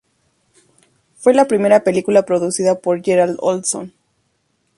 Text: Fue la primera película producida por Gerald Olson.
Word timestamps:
Fue 1.15 1.35
la 1.35 1.45
primera 1.47 1.83
película 1.83 2.25
producida 2.25 2.79
por 2.79 3.03
Gerald 3.03 3.37
Olson. 3.39 3.93